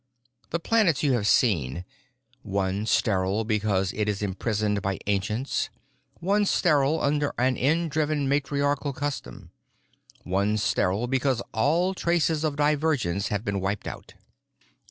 "The 0.49 0.59
planets 0.59 1.03
you 1.03 1.13
have 1.13 1.27
seen. 1.27 1.85
One 2.41 2.87
sterile 2.87 3.43
because 3.43 3.93
it 3.93 4.09
is 4.09 4.23
imprisoned 4.23 4.81
by 4.81 4.97
ancients, 5.05 5.69
one 6.19 6.45
sterile 6.45 6.99
under 6.99 7.35
an 7.37 7.55
in 7.55 7.87
driven 7.87 8.27
matriarchal 8.27 8.93
custom, 8.93 9.51
one 10.23 10.57
sterile 10.57 11.05
because 11.05 11.43
all 11.53 11.93
traces 11.93 12.43
of 12.43 12.55
divergence 12.55 13.27
have 13.27 13.45
been 13.45 13.59
wiped 13.61 13.85
out. 13.85 14.15